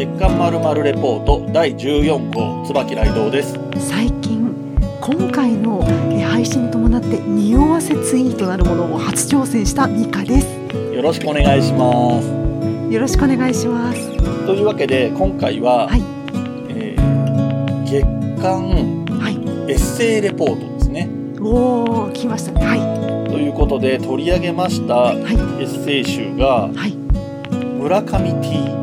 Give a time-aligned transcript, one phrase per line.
[0.00, 3.52] 月刊まるまるレポート第14号椿雷堂です。
[3.78, 4.50] 最近
[4.98, 10.46] 今回のえー配信に伴って匂わせツイートなるものを初挑戦したミカです。
[10.94, 12.28] よろしくお願いします。
[12.90, 14.16] よろしくお願いします。
[14.46, 16.02] というわけで今回は、はい。
[16.70, 18.02] えー月
[18.40, 19.34] 刊はい。
[19.70, 21.10] エッセイレポートですね。
[21.42, 22.64] おー来ましたね。
[22.64, 23.30] はい。
[23.30, 25.16] ということで取り上げましたはい。
[25.18, 25.18] エ
[25.66, 26.94] ッセイ集がはい。
[27.78, 28.79] 村上 T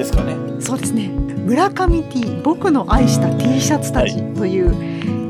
[0.00, 0.34] ですかね。
[0.60, 1.08] そうですね。
[1.08, 4.74] 村上 T 僕の愛した T シャツたちという、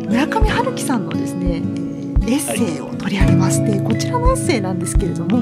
[0.06, 1.90] 村上春樹さんのですねえー
[2.30, 5.40] エッセイを取り上げまして、こちらのエッセイなんですけれどもえ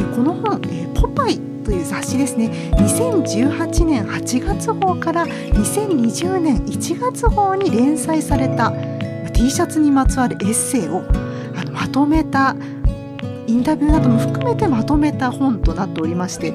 [0.00, 2.50] ーこの本「えーポパイ」という雑誌ですね。
[2.72, 8.76] 2018年8月号から2020年1月号に連載されたま
[9.26, 11.02] あ T シャツにまつわるエッセイを
[11.56, 12.56] あのまとめた
[13.46, 16.52] インタビューなども含めてまとめた本となっておりまして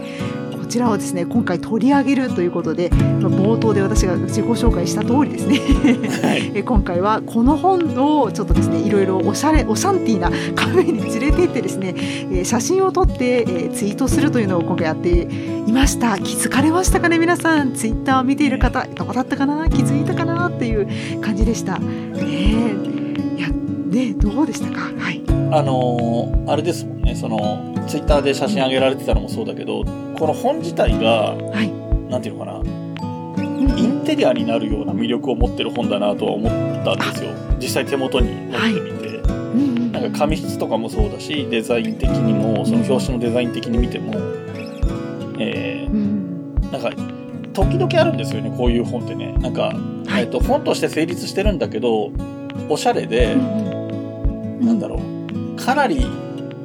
[0.49, 5.58] こちらをですね今回取り上げるということでまあ冒頭で私が自己紹介した通りですね。
[6.22, 6.52] はい。
[6.56, 7.80] え今回はこの本
[8.22, 15.28] をちょっとですねいろいろおしゃれおシャンティーなカフェに連れて行ってですね、えー写真を撮って、えーツイートするというのを今回やって
[15.68, 16.18] いました。
[16.18, 17.74] 気づかれましたかね皆さん？
[17.74, 19.68] ツイッターを見ている方どこだったかな？
[19.70, 20.50] 気づいたかな？
[20.50, 20.88] っていう
[21.22, 21.80] 感じでした。
[21.80, 22.89] ね
[23.90, 24.92] ねどうでしたか？
[24.98, 25.22] はい。
[25.52, 31.72] あのーあれですもんねそのツイッターで写真上げられてたのもそうだけどこの本自体がはい。
[32.10, 32.58] なんていうのかな？
[32.60, 36.52] うんインテリアになるような魅力を持ってる本だなとは思っ
[36.84, 37.32] たんですよ。
[37.60, 44.14] 実際手元に持ってみて、うんうんなんか紙質とかもそうだしデザイン的にもその表紙のデザイン的に見ても、
[45.40, 46.92] えうんーなんか
[47.54, 49.34] 時々あるんですよねこういう本ってね。
[49.34, 49.72] なんか、
[50.08, 50.22] はい。
[50.22, 52.12] えっと本として成立してるんだけど
[52.70, 53.79] おしゃれで、うん
[54.60, 55.56] なんだろう。
[55.56, 56.06] かなり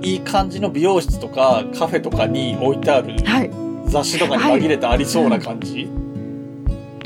[0.03, 3.51] いい感じの美容室とかカフェとかに置いてあるはい。
[3.87, 5.89] 雑誌とかに紛れてありそうな感じ、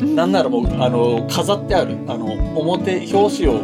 [0.01, 2.27] なんならもうあの飾ってあるあの
[2.59, 3.61] 表表紙を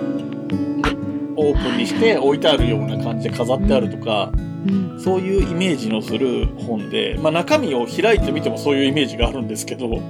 [1.36, 4.32] オープンにして置いてあるような感じで飾ってあるとか、
[4.66, 5.00] うん。
[5.00, 10.00] そういうイメージのする本で、まあ、中身を開いてみてもそういうイメージがあるんですけど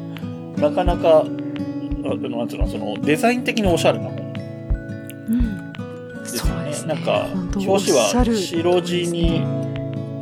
[0.56, 4.17] なかなかあなんていうのそのデザイン的におしゃれな本。
[5.28, 5.53] うん
[6.87, 9.43] なんか表紙はる白地に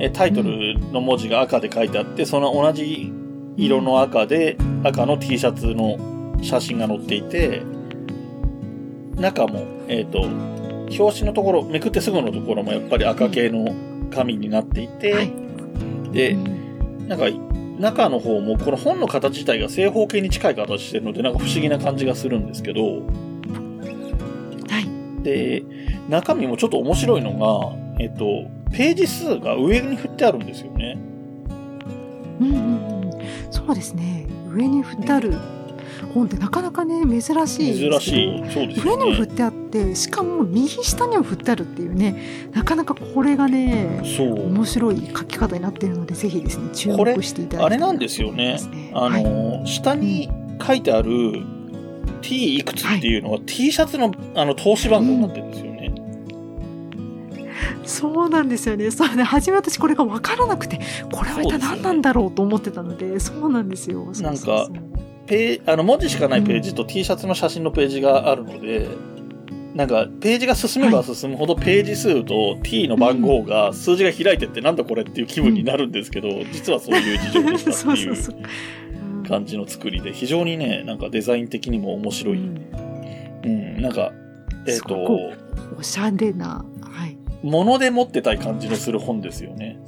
[0.00, 3.12] えタイトルの文字が赤で書いてあってその同じ
[3.56, 5.98] 色の赤で赤の T シャツの
[6.42, 7.62] 写真が載っていて
[9.16, 13.74] 中もえっ、と表紙のところめくってすぐのところもやっぱり赤系の
[14.10, 15.32] 紙になっていて、はい。
[16.12, 17.08] でうん。
[17.08, 17.26] なんか
[17.78, 25.22] 中の方もこの本の形自体が正方形に近い形してるのでなんか不思議な感じがするんですけどはい。
[25.22, 25.64] で
[26.08, 30.98] 中身もちょっと面白いのがえっとページ数が上に振ってあるんですよね。
[32.40, 32.58] うんうんう
[33.06, 33.10] ん、
[33.50, 34.26] そうですね。
[34.50, 35.34] 上に振ってある
[36.14, 38.44] 本ってなかなかね珍しい珍しい。
[38.52, 44.46] そうですよ上にも振っねてあってしかも右下にも振ってあるっていうねなかなかこれがねそう。
[44.48, 48.58] 面白い書き方になっているのでぜひですね注目していただきたいあれなんですよね。
[48.92, 49.22] あはい。
[49.24, 50.28] の、下に
[50.60, 51.42] 書いてある
[52.20, 55.71] T いくつっていうのは T シャツのあの投資番号になってるんですよね、
[57.84, 58.90] そうなんですよね。
[58.90, 59.22] そうね。
[59.22, 64.04] 初め私これが分からなくてこれは一体何なんだろうと思ってたのでそうなんですよ。
[64.06, 64.68] そうそうそう。
[65.26, 68.88] ペーあの文字しかないページと T シャツの写真のページがあるので、
[69.74, 78.36] なんかページが進めば進むほどページ数と T の番号が数字が開いてってなんだこれっていう気分になるんですけど、実はそういう事情でしたそってい うそうそう
[79.24, 79.28] う。
[79.28, 82.58] 感じの作りで非常にねなんかデザイン的にも面白い、うん。
[83.44, 84.12] うん、なんか
[84.66, 86.71] えっ、とくおしゃれなはい
[87.42, 89.78] 物で持ってたい感じのする本ですよね。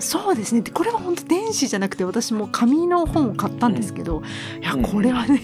[0.00, 0.60] そうですね。
[0.60, 4.22] でこれは本当電子じゃなくて私も紙の本を買ったんですけど、
[4.60, 5.40] いやうんこれはね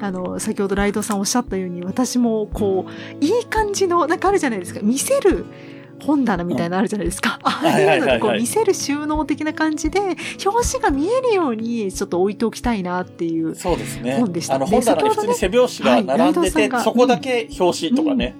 [0.00, 4.80] あの先ほどライドさんおっしゃったように私もこういい感じのなんかあるじゃないですか。
[4.82, 5.46] 見せる
[6.02, 10.00] 本棚みたいなのあるじゃないですか、 ああいうのでこう見せる収納的な感じで
[10.44, 14.16] 表紙が見えるようにちょっと置いておきたいなっていうそうですね。
[14.18, 14.56] 本でした。
[14.56, 18.34] あの本棚に普通に背表紙が並んでて、はいそこだけ表紙とかね。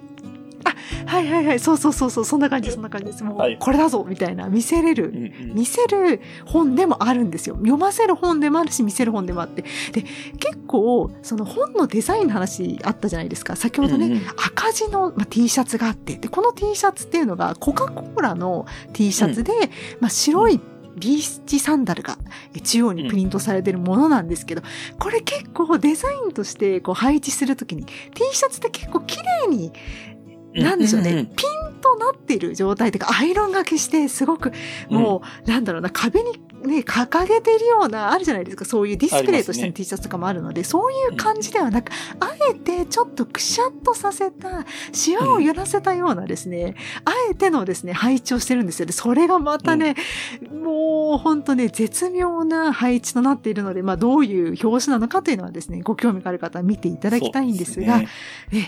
[1.07, 1.59] はいはいはい。
[1.59, 2.25] そうそうそうそう。
[2.25, 3.23] そんな感じそんな感じです。
[3.23, 4.49] もう、はいこれだぞみたいな。
[4.49, 5.09] 見せれる。
[5.09, 5.55] うんうん。
[5.55, 7.55] 見せる本でもあるんですよ。
[7.55, 9.63] 読ませる本でもあるし、見せる本でもあって。
[9.93, 10.03] で、
[10.39, 13.55] 結構、その本のデザインの話あったじゃないですか。
[13.55, 14.21] 先ほどね、うんうん。
[14.45, 19.53] 赤字の、まあ、T シャツがあって、で、この T シャツっていうのが、コカ・コーラの T シャツで、
[19.99, 20.59] まあ、白い
[20.97, 22.17] ビーチサンダルが
[22.55, 24.63] え中央にプリントされてるものなんですけど、
[24.99, 29.71] これ結構デザインとしてこう配置するときに T シャツって結構綺麗に
[30.63, 34.51] なんでしょうね、ピンとなっている状態というか、アイロンがけして、すごく、
[34.89, 46.75] もう、なんだろうな、壁にね、掲げているような、あるじゃないですか、そういうディスプレイとしての T シャツとかもあるので、そういう感じではなく、あえてちょっとくしゃっとさせた、シワを揺らせたようなですね、
[47.05, 48.85] あえてのですね、配置をしてるんですよ。
[48.85, 49.95] で、それがまたね、
[50.51, 58.07] もう本当ね、絶妙な配置となっているので、まあ、どういう表紙なのかというのはですね、ご興味がある方は見ていただきたいんですが、ね。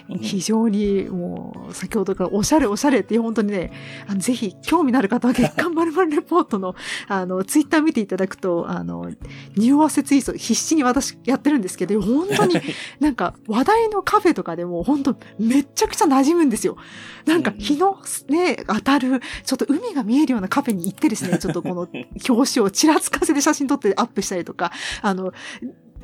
[0.10, 0.20] うん。
[0.20, 3.72] 非常にもう、先ほどからおしゃれおしゃれっていう本当にね、
[4.08, 6.76] あのぜひ興味のある方は月刊まるまるレポートの、
[7.08, 9.12] あの、ツイッター見ていただくと、あの、
[9.56, 12.56] 匂わせツイート必死に私やってるんですけど、本当に
[13.00, 16.78] なんか話題のカフェとかでも本当めっちゃくちゃ馴染むんですよ。
[17.26, 17.98] なんか日の
[18.28, 21.88] ね、当たる、ちょっと海が見えるようなカフェに行ってですね、ちょっとこの
[22.30, 24.72] 表紙をちらつかせて写真撮ってアップしたりとか、
[25.02, 25.32] あの、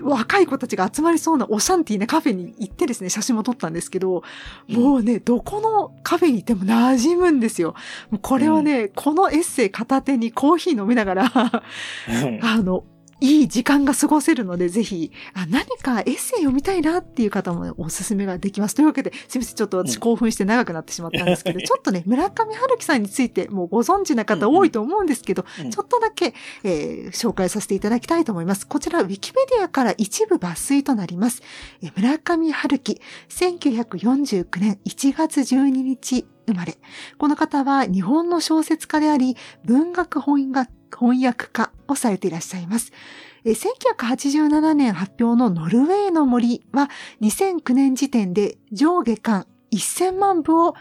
[0.02, 4.24] 若い子たちが集まりそうなオシャンティーなカフェに行ってですね、写真も撮ったんですけど、
[4.68, 7.76] もうね、どこのカフェに行っても馴染むんですよ。
[8.10, 12.40] もうこれはね、このエッセイ片手にコーヒー飲みながら、うん。
[12.44, 12.84] あの、
[13.22, 18.76] いい時間が過ごせるので、ぜひ、あ何かエッセイ読みたいなっていう方もね、おすすめができます。
[18.76, 26.34] というわけで、すみません、ちょっと私うん興奮して長くなってしまったんですけど、 ちょっとね、村上春樹さんについてもうご存知な方多いと思うんですけど、うんちょっとだけ、
[26.64, 28.68] えー紹介させていただきたいと思います。
[28.68, 31.42] こちら、ウィキペディアから一部抜粋となります。
[31.82, 36.78] えー村上春樹、1949年1月12日生まれ。
[37.18, 42.92] この方は日本の小説家であり、文学翻訳翻訳家をされていらっしゃいます。
[43.44, 43.56] えー
[43.98, 46.90] 1987年発表のノルウェーの森は
[47.22, 50.76] 2009年時点で上下巻1000万部を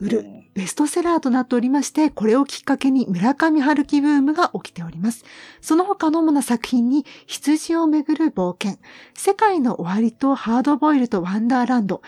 [0.00, 5.24] 売るベストセラーとなっておりまして、これをきっかけに村上春樹ブームが起きております。
[5.60, 8.80] その他の主な作品に、羊をめぐる冒険、
[9.14, 12.02] 世界の終わりとハードボイルとワンダーランド、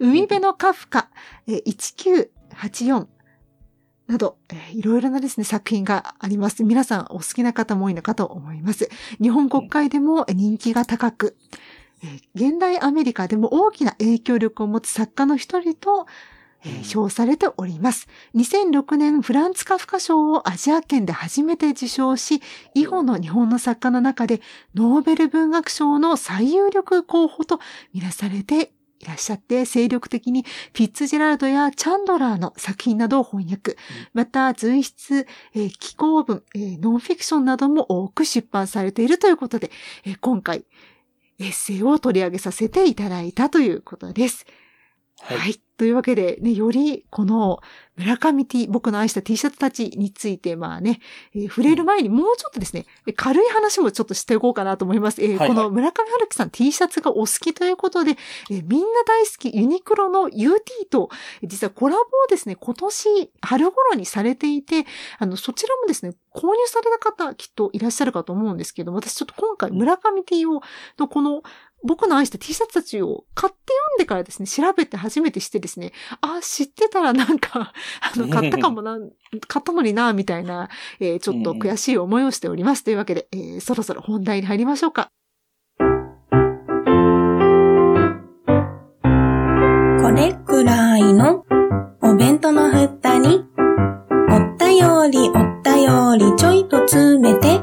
[0.00, 1.10] 海辺のカフカ、
[1.46, 2.28] えー
[2.58, 3.06] 1984、
[4.06, 6.62] など、えーいろいろなですね、作品があります。
[6.64, 8.88] 皆さんお好きな方も多いのかと思います。
[9.20, 11.36] 日本国会でも人気が高く、
[12.02, 16.06] えー現代アメリカでも大きな影響力を持つ作家の一人と、
[16.64, 18.06] えー評されております。
[18.34, 22.42] 2006年フランツカフカ賞をアジア圏で初めて受賞し、
[22.74, 24.40] 以後の日本の作家の中で
[24.74, 27.60] ノーベル文学賞の最有力候補と
[27.92, 33.76] みなされていらっしゃって、精力的にフィッツジェラルドやチャンドラーの作品などを翻訳、
[34.14, 39.70] また随筆、えー気候文、えーノンフィクションなども多く出版されているということで、
[40.04, 40.64] えー今回、
[41.38, 44.46] エッセイを取り上げさせていただいたということです。
[45.20, 45.65] はいはい。
[45.76, 47.60] というわけで、ね、より、この、
[47.96, 51.00] 村上 T、僕の愛した T シャツたちについて、まあね、
[51.34, 55.22] えー触れる前にもうちょっとですね、え軽い話もちょっとしていこうかなと思います。
[55.22, 58.16] えーはいはいこの村上春樹さん T シャツがお好きということで、
[58.50, 61.08] えーみんな大好きユニクロの UT と、
[61.42, 64.84] えー実はコラボをですね、今年春頃にされていて、
[65.18, 70.60] あの、そちらもですね、購入された方きっといらっしゃるかと思うんですけど、私ちょっと今回村上 T を、
[70.98, 71.42] のこの、
[71.84, 78.98] 僕の愛した T シャツたちを買って読んでからですね、調べて初めてしてですね、あ、知ってたらなんか、 あの、買ったかもな、
[79.46, 80.68] 買ったのにな、みたいな、
[81.00, 82.82] えーちょっと悔しい思いをしております。
[82.82, 85.10] というわけで、えーそろそろ本題に入りましょうか。
[90.02, 91.44] これくらいの
[92.02, 93.44] お弁当の蓋に、
[94.30, 97.60] おったよりおったよりちょいと詰めて、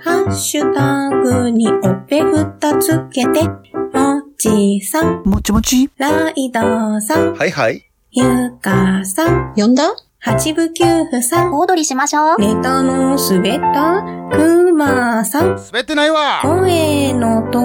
[0.00, 5.88] ハッシュタグにおっぺふたつけて、もちさん、もちもち？
[5.98, 7.84] ライドさん、はいはい。
[8.10, 9.94] ゆかさん、呼んだ？
[10.18, 12.38] 八部九夫さん、小躍りしましょう。
[12.40, 14.02] ネタの滑った
[14.36, 17.58] くまさん、滑ってないわ声の通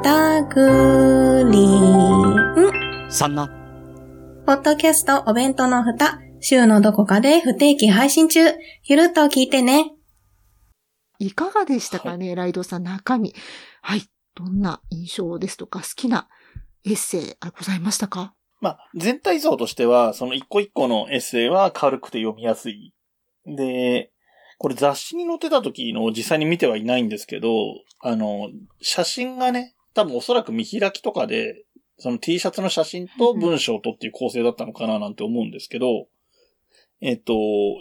[0.00, 3.12] ったグリーン。
[3.12, 3.48] さんな。
[4.44, 8.40] ポッドキャストお弁当の蓋、週のどこかで不定期配信中。
[8.82, 9.92] ゆるっと聞いてね。
[11.20, 13.32] いかがでしたかね、ライドさん中身。
[13.82, 14.02] はい。
[14.34, 16.28] どんな印象ですとか、好きな
[16.84, 18.34] エッセイ、あございましたか？
[18.60, 22.94] まあ、全体像としては、その一個一個のエッセイは軽くて読みやすい。
[23.44, 24.10] で、
[24.58, 27.48] これ雑誌に載ってた時の実際に見てはいないんですけど、
[28.00, 31.64] あの、写真がね、多分おそらく見開きとかで、
[31.98, 36.06] その T シャツの写真と文章とっていう構成だったのかななんて思うんですけど、
[37.00, 37.34] えっと、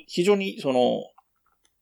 [0.07, 1.03] 非常にその、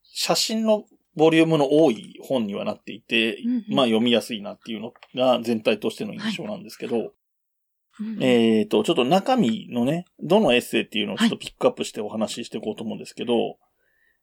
[0.03, 0.83] 写真の
[1.15, 3.37] ボリュームの多い本にはなっていて、
[3.69, 13.57] まあ読みやすいなっていうのが全体としての印象なんですけど、うんえっ、と、ちょっと中身のね、どのエッセイっていうのをちょっとピックアップしてお話ししていこうと思うんですけど、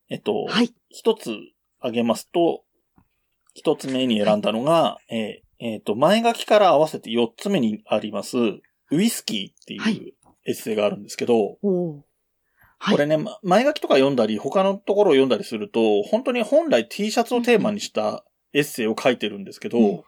[0.09, 0.73] えっと、はい。
[0.89, 1.37] 一つ
[1.81, 2.63] 挙げますと、
[3.55, 9.97] 一つ目に選んだのが、えーえーと、前書きから合わせて四つ目にあります、ウイスキーってはい。
[9.97, 10.13] いう
[10.47, 11.59] エッセイがあるんですけど、
[12.79, 12.95] はい。
[12.95, 20.03] これね、ま前書きとか読んだり、他のところを読んだりすると、本当に本来 T シャツをテーマにしたエッセイを書いてるんですけど、うん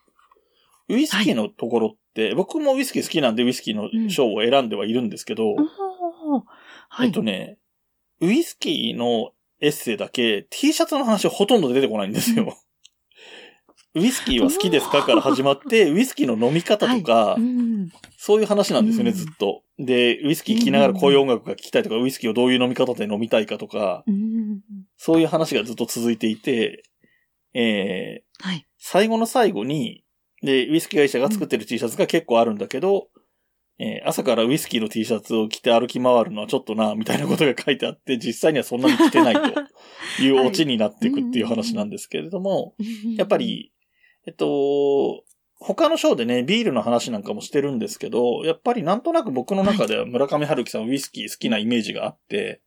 [0.89, 5.59] ウイスキーのところって、僕もウイスキー好きなんでウイスキーの賞を選んではいるんですけど、おー
[6.89, 7.09] はい。
[7.09, 7.59] えっとね、
[8.21, 12.57] ウイスキーのエッセイだけ T シャツの話ほとんど出てこないんですよ。
[13.99, 17.91] ウイスキーは好きですかから始まって、ウイスキーの飲み方とか、うん。
[18.17, 19.63] そういう話なんですよね、うんずっと。
[19.79, 24.61] で、ウイスキー聴きながらこういう音楽が聴きたいとか、ウイスキーをどういう飲み方で飲みたいかとか、うん。
[24.97, 26.83] そういう話がずっと続いていて、
[27.55, 28.67] えー、はい。
[28.79, 30.05] 最後の最後に、
[30.43, 33.09] で、ウイスキー会社が作ってる T シャツが結構あるんだけど、
[33.81, 42.75] えー朝からウイスキーの T シャツを着て歩き回るのはちょっとな、みたいなことが書いてあって、実際にはそんなに着てないというオチになっていくっていう話なんですけれども、
[43.17, 43.73] やっぱ、り、
[44.29, 45.25] えっと、
[45.59, 52.61] 他の章でね、ビールの話なんかもしてるんですけど、やっぱりなんとなく僕の中では村上春樹さんウイスキー好きなイメージがあって、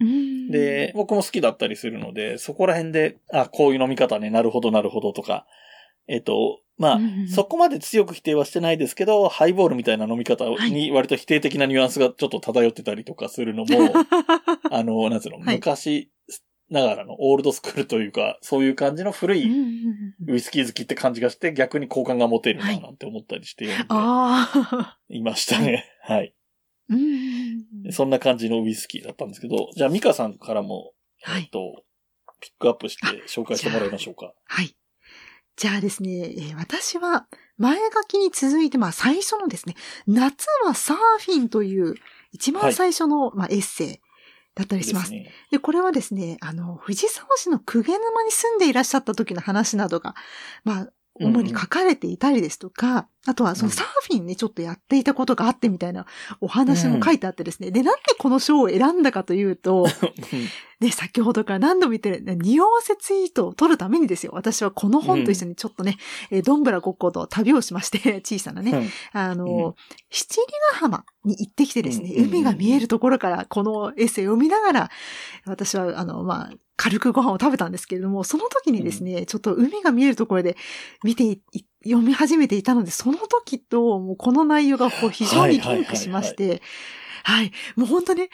[0.00, 0.50] うん。
[0.50, 5.46] で、、僕も好きだったりするので、そこら辺で、あ、こういう飲み方ね、なるほどなるほどとか、
[6.08, 10.72] えっと、まあ、うんそこまで強く否定はしてないですけど、ハイボールみたいな飲み方はい。
[10.72, 13.68] に割と否定的なニュアンスがちょっと漂ってたりとかするのも、
[14.72, 15.54] あの、なんつうの、はい。
[15.54, 16.10] 昔
[16.70, 19.44] ながらのオールドスクールというか、そういう感じの古い
[20.26, 24.98] ウイスキー好きって感じがして、逆に好感が持てるはないなんて思ったりして読んでああ。
[25.08, 25.84] いましたね。
[26.02, 26.34] はい。
[27.90, 30.92] そんな感じのウイスキーだったんですけど、じゃあミカさんからも、
[31.22, 31.84] はいえっと、
[32.40, 34.32] ピックアップして紹介してもらいましょうか。
[34.46, 34.76] はい。
[35.56, 39.74] じゃあですね、えー私は前書きに続いて、まあ最初のですね、
[40.06, 41.94] 夏はサーフィンという
[42.32, 44.00] 一番最初の、まあエッセイ
[44.56, 45.10] だったりします。
[45.10, 45.32] ですね。
[45.52, 50.14] で、これはですね、あの、藤沢市の鵠沼に住んでいらっしゃった時の話などが、
[50.64, 50.88] まあ、
[51.20, 56.06] 主に書かれていたりですとか、あとはそのサーフィンね、ちょっとやっていたことがあってみたいな
[56.40, 57.70] お話も書いてあってですね。
[57.70, 59.86] で、なんでこの章を選んだかというと、
[60.80, 64.32] ね、先ほどから何度も言ってる、ね匂わせツイートを取るためにですよ。
[64.34, 65.96] 私はこの本と一緒にちょっとね、
[66.30, 69.74] えーどんぶらごっこと旅をしまして、 小さなね、うんあの、うん。
[70.10, 74.90] 七里ヶ浜に行ってきてですね、うんうんうん海が見えるところからこのエッセイを読みながら、
[75.46, 80.56] 私は、あの、まあ、軽くご飯を食べたんですけれども、その時にですね、ちょっと海が見えるところで
[81.02, 81.38] 見て
[81.84, 86.60] 読み始めていたので、その時と、もうこの内容がこう非常にリンクしまして、
[87.24, 87.52] はい。
[87.76, 88.28] もう本当ね、いい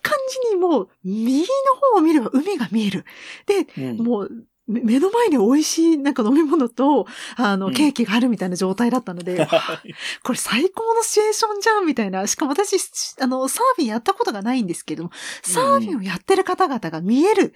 [0.00, 0.16] 感
[0.48, 1.46] じにもう、右の
[1.92, 3.04] 方を見れば海が見える。
[3.46, 4.36] で、うんもう、め
[4.70, 9.46] 目の前に美味しいなんか飲み物と、あの、うんケーキがあるみたいな状態だったので、
[10.22, 12.26] これ最高のシチュエーションじゃんみたいな。
[12.26, 12.76] しかも私、
[13.20, 15.10] あの、サーフィンやったことがないんですけれども、
[15.42, 17.54] サーフィンをやってる方々が見える。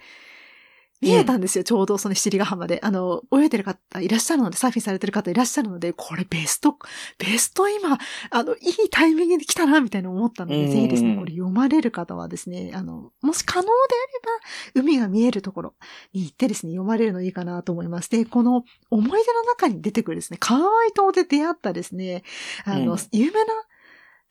[1.01, 2.79] 見えたんですよ、ちょうどその七里ヶ浜で。
[2.81, 6.77] あの、泳いでる方いらっしゃるので、サーフィンされてる方いらっしゃるので、これベスト、
[7.17, 7.97] ベスト今、
[8.31, 15.73] あの、いいタイミングで来たな、みたいな思ったので、うんぜひですね、これ読まれる方はですね、あの、もし可能であれば、海が見えるところ
[16.13, 18.09] に行ってですね、読まれるのいいかなと思います。
[18.09, 22.23] で、この思い出の中に出てくるですね、カワイ島で出会ったですね、
[22.65, 23.53] あの、うん有名な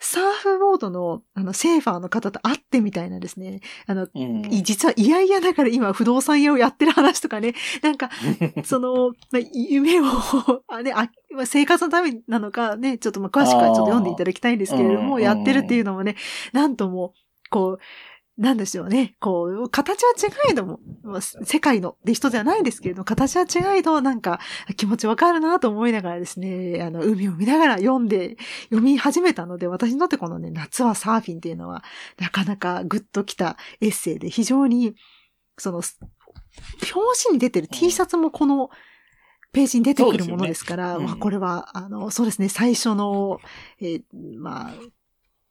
[0.05, 4.45] サーフボードの、あの、セーファーの方と会ってみたいなですね、あの、うん。
[4.53, 8.11] い実は嫌々ながら今不動産屋をやってる話とかね、 なんか、
[8.65, 10.05] その、まあ、夢を、
[10.69, 16.17] あね、あまあ生活のためなのかね、ちょっとまあ詳しくはちょっと読んでいただきたいんですけれども、やってるっていうのもね、
[16.53, 17.15] なんとも、
[17.49, 17.79] こう、
[18.37, 19.15] なんでしょうね。
[19.21, 20.13] こう、形は
[20.49, 24.41] 違いども、まあ世界ので人ではないですけれども、形は違いど、なんか
[24.77, 31.85] 気持ちわかるなと思いながらですね、あの、海を見ながら読んで、読み始めたので、私にとってこのね、夏はサーフィンっていうのは、
[32.19, 34.97] なかなかグッときたエッセイで、非常に、
[35.57, 38.71] その、表紙に出てる T シャツもこの、
[39.53, 43.39] ページに出てくるものですから、ねうんまあこれは、あの、そうですね、最初の、
[43.81, 44.03] えー
[44.39, 44.75] まあ、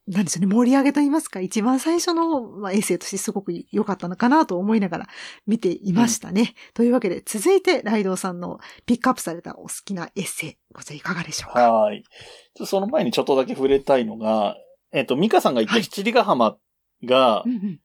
[0.05, 5.07] なんでしょうね、盛り上げと言いますか、一番最初の、まあ、エッセイとしてすごく良かったのかなと思いながら
[5.48, 6.55] 見ていましたね。
[6.74, 11.72] というわけで、続いて、ライドウさんのピックアップされたお好きなエッセイ、こちらいかがでしょうか？
[11.72, 12.03] はい。
[12.65, 14.57] その前にちょっとだけ触れたいのが、
[14.91, 16.57] えっと、ミカさんが言ったはい七里ヶ浜
[17.05, 17.79] がう、んうん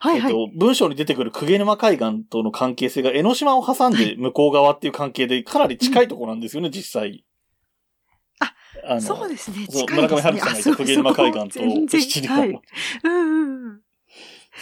[0.00, 0.32] はいはい。
[0.32, 7.24] えっと、文章に出てくる鵠沼海岸との関係性が江ノ島を挟んで向こう側っていう関係でかなり近いところなんですよね、実際。
[8.84, 10.32] あ、あのそうですね、そう近いですね。
[10.32, 12.32] 村上春樹さんが言った鵠沼海岸とあそう七里。
[12.32, 12.48] はい。
[13.04, 13.80] うんうんうん。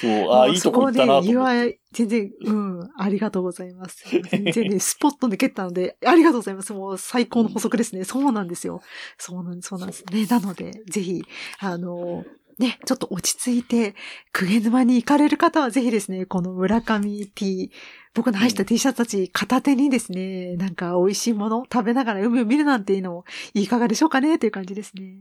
[0.00, 1.80] そう、ああ、いいとこ行ったなと思って。
[1.92, 4.04] 全然、うん、ありがとうございます。
[4.30, 6.72] 全然ね、スポットで蹴ったので、ありがとうございます。
[6.72, 8.04] もう最高の補足ですね。
[8.04, 8.82] そうなんですよ。
[9.18, 10.26] そうなんです、そうなんですね。
[10.26, 11.22] なので、ぜひ、
[11.58, 12.24] あの、
[12.60, 13.94] ね、ちょっと落ち着いて、
[14.32, 17.72] クゲ沼に行かれる方はぜひですね、この村上 T、
[18.14, 23.24] 僕の愛した T シャツたち片手にですね、なんか美味しいもの食べながら海を見るなんていうのも
[23.54, 25.20] いかがでしょうかねという感じですね。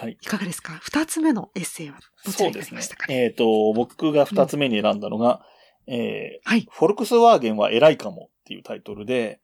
[0.00, 0.16] はい。
[0.20, 0.78] いかがですか？
[0.80, 3.06] 二つ目のエッセイはどちらになりましたか？
[3.08, 3.24] ね。
[3.24, 5.44] えっ、と、僕が二つ目に選んだのが、
[5.88, 6.68] えーはい。
[6.70, 9.40] フォルクスワーゲンは偉いかもっていうタイトルで、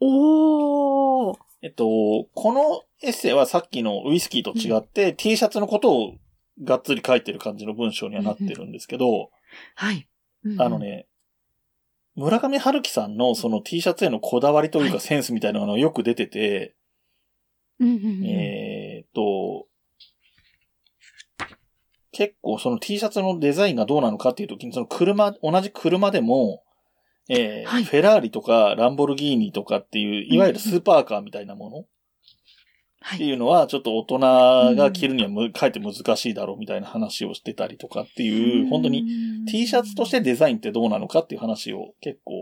[0.00, 1.36] おー。
[1.62, 1.84] えっと、
[2.34, 6.14] このエッセイはさっきのウイスキーと違って、T シャツのことを
[6.62, 9.30] がっつり書いてる感じの文章にはなってるんですけど、
[9.74, 10.08] はい。
[10.44, 10.78] うんあの。
[10.78, 11.06] ね、
[12.14, 16.74] 村上春樹さんのその T シャツへのこだわりというはいかセンスみたいなのがよく出てて、
[17.80, 19.66] うんうんうんえーっと、
[22.12, 26.62] 結構その T シャツのデザインがどうなのかっていうときに、その車、同じ車でも、
[27.28, 31.86] えーはいフェラーリとかランボルギーニとかっていう、いわゆるスーパーカーみたいなものはい。
[33.14, 34.18] っていうのは、ちょっと大人
[34.76, 39.06] が着るにはむ、かえって難しいだろうみたいな話をしてたりとかっていう、本当に
[39.48, 42.34] T シャツとしてデザインってどうなのかっていう話を結構、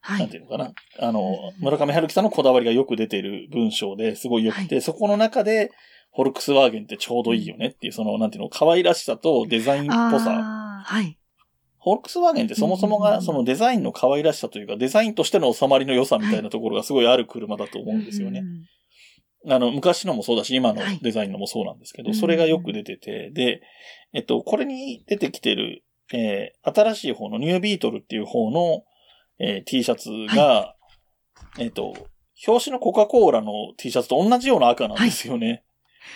[0.00, 0.20] はい。
[0.20, 0.72] なんていうのかな。
[0.98, 5.70] あのう、ん村上春樹さんのこだわりがよく出てる文章ですごい良くて、そこの中で、
[6.14, 10.82] フォルクスワーゲンってちょうどいいよねっていう、その、なんていうの、可愛らしさとデザインっぽさ。
[10.84, 11.18] はい。
[11.82, 18.42] フォルクスワーゲンってそもそもが、そのデザインの可愛らしさというか、デザインとしての収まりの良さみたいなところがすごいある車だと思うんですよね。
[19.44, 20.98] うんあの、昔のもそうだし、今のはい。
[21.02, 22.14] デザインのもそうなんですけど、うん。
[22.14, 23.62] それがよく出てて、で、
[24.12, 28.84] えっと、これに出てきてる、えー新しい方のニュービートルっていう方の、
[29.38, 30.74] えー T シャツが、
[31.58, 31.94] えっと、
[32.46, 35.64] 表紙のコカ・コーラの T シャツと同じような赤なんですよね。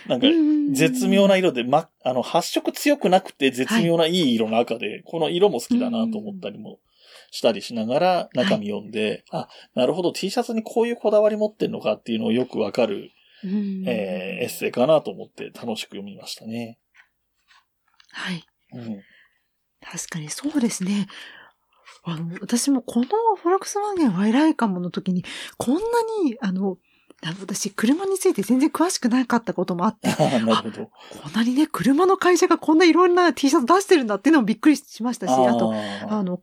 [0.07, 0.27] なんか、
[0.73, 6.79] 絶妙な色で、ま、あの、発色強くなくて絶妙ないい色の赤で、この色も好きだなと思ったりも
[7.31, 13.11] したりしながら中身読んで、あ、なるほど T シャツにこういうこだわり持ってんのかっていうのをよくわかる、
[13.45, 16.79] うんえーエッセイかなと思って楽しく読みましたね。
[18.13, 18.45] はい。
[18.73, 19.03] うん。
[19.81, 21.09] 確かにそうですね。
[22.05, 25.25] あの、私もこのフォルクスワーゲンは偉いかもの時に、
[25.57, 25.81] こんな
[26.25, 26.79] に、あの、
[27.41, 30.09] 私、車について全然詳しくなかったこともあって、
[30.41, 30.91] なるほど。
[31.21, 36.41] こんなにね、車の会社がこんないろんな T シャツ出してるんだっていうのもびっくりしましたし、あと、ーあの、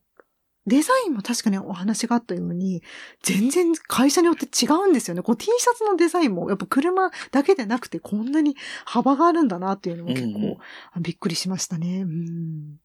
[0.68, 2.82] デザインも確かにお話があったように、
[3.22, 5.22] 全然会社によって違うんですよね。
[5.22, 10.58] こう T シャツのデザインも、やっぱ車だけでなくてこんなに幅があるんだなっていうのも結構、うんうん
[10.94, 12.02] あびっくりしましたね。
[12.02, 12.80] うん。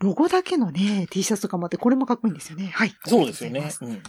[0.00, 2.68] ロゴだけのね、T シャツとかもあって、これもかっこいいんですよね。
[2.68, 2.94] はい。
[3.06, 4.02] そうですよねうん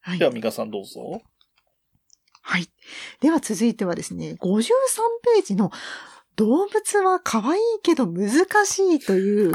[0.00, 0.24] はいで。
[0.24, 1.22] は、ミカさんどうぞ。
[2.42, 2.66] はい。
[3.20, 4.62] では続いてはですね、53
[5.34, 5.70] ページの
[6.38, 8.30] 動物は可愛いけど難
[8.64, 9.52] しいという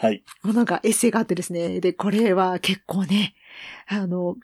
[0.00, 0.24] はい。
[0.42, 1.78] ものがエッセイがあってですね。
[1.80, 3.34] で、これは結構ね、
[3.86, 4.36] あの、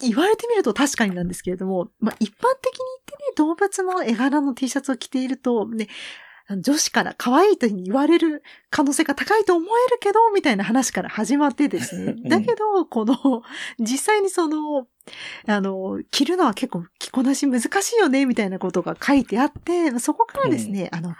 [0.00, 2.54] 言われてみると確かになんですけれども、まあ、一般的に言っ
[3.06, 5.86] てね、動物の絵柄の T シャツを着ていると、ね、
[6.56, 12.12] 女子から可愛いと言われる可能性が高いと思えるけど、みたいな話から始まってですね。
[12.16, 13.42] うんだけど、この、
[13.78, 14.86] 実際にその、
[15.46, 21.14] あの、着るのは結構着こなし難しいよね、みたいなことが書いてあって、そこからですね、あの、あ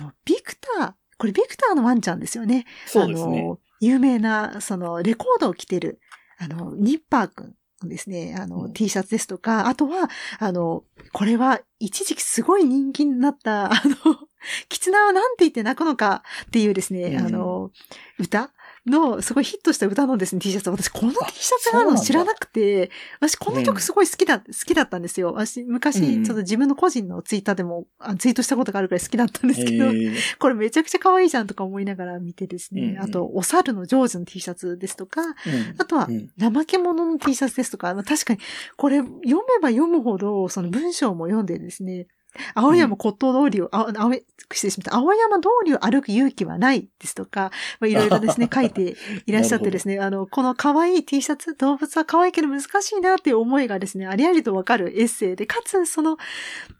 [0.00, 2.64] の、ビクター、これビクターのワンちゃんですよね。
[2.86, 3.40] そうですね。
[3.40, 6.00] あの、有名な、その、レコードを着てる、
[6.38, 14.28] あの、ニッパーくんのですね、あの、うん T シャツですとか、あとは、あの、これは一時期すごい人気になった、あの、
[14.68, 17.26] 狐はなんて言って泣くのかっていうですね、うん。
[17.26, 17.70] あの、
[18.18, 18.50] 歌
[18.86, 20.70] の、すごいヒットした歌のですね、T シャツ。
[20.70, 25.32] 私、この T シャツがあるの知らなくて、私、この曲すごい好きだ、好きだったんですよ。
[25.34, 30.16] 私、昔、うんちょっと自分の個人のツイッターでも、あツイートしたことがあるくらい好きだったんですけど、えー。
[30.38, 32.82] これめちゃくちゃ可愛いじゃんとか思いながら見てですね。
[32.82, 32.98] うんうん。
[33.00, 35.34] あと、お猿のジョージの T シャツですとか、うん。
[35.78, 36.30] あとはうん。
[36.38, 38.40] 怠け者の T シャツですとか、まあ確かに、
[38.76, 42.06] これ読めば読むほど、その文章も読んでですね、
[42.54, 44.12] 青山骨董通りを、あ青
[44.52, 44.96] 失礼しました。
[44.96, 56.16] 青山通りを歩く勇気はないですとか、まあ、いろいろですね、 書いていらっしゃってですね、あの、この可愛い T シャツ、動物は可愛いけど難しいなっていう思いがですね、ありありとわかるエッセイで、かつ、その、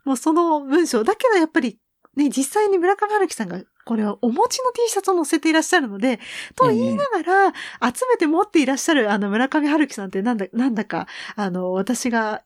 [0.05, 1.79] もうその文章、だけどやっぱり、
[2.17, 6.21] ね、実際に村上春樹さんが、これはお持ちの T シャツを載せていらっしゃるので、
[6.57, 7.53] と言いながら、
[7.93, 12.43] 集めて持っていらっしゃる、あの、村上春樹さんってなんだ、なんだか、あの、私が、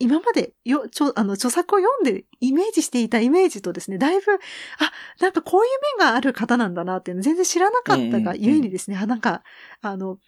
[0.00, 4.38] 今までよ、ちょ、あの、著作を読んでイメージしていたイメージとですね、だいぶ、あ、
[5.20, 9.42] なんかこういう面がある方なんだなっていうの全然知らなかったがゆえにですね、あ、なんか、
[9.82, 10.18] あの、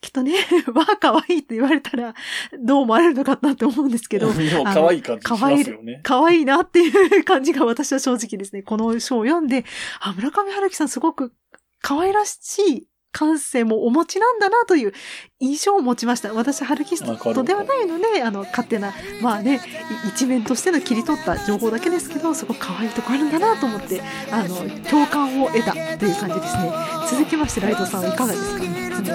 [0.00, 0.34] きっとね、
[0.74, 2.14] わあ、可愛いって言われたら、
[2.60, 4.28] どう思われるのかなって思うんですけど、
[4.64, 6.00] 可愛い感じしますよね。
[6.02, 9.64] 可愛いなっていう感じが私は正直ですね、この書を読んで、
[10.00, 11.32] あ、村上春樹さんすごく
[11.80, 14.92] 可愛らしい感性もお持ちなんだなという
[15.40, 16.34] 印象を持ちました。
[16.34, 19.60] 私、ハルキストではないので、あの、勝手な、まあね、
[20.06, 24.56] い一面としての切り取った情報だけですけど、すごく可愛いとこあるんだなと思って、あの、
[24.90, 26.72] 共感を得たという感じですね。
[27.10, 28.58] 続きまして、ライトさんはいかがですか？
[28.58, 28.90] ね。
[28.94, 29.06] 僕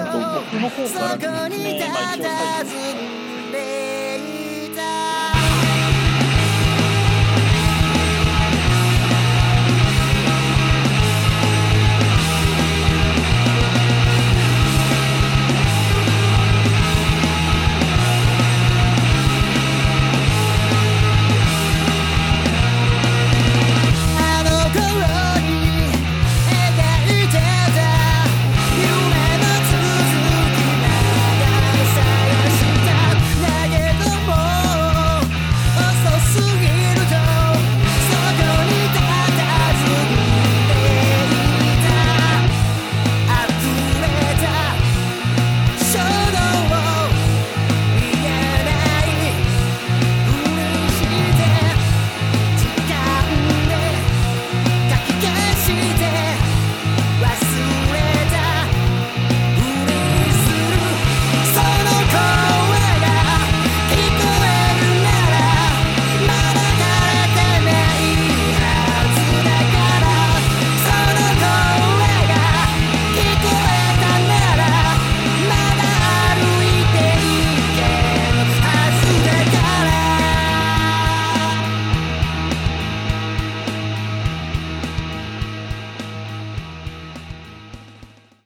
[0.62, 2.30] の方から3つ目、まあ一応最
[2.64, 3.19] 初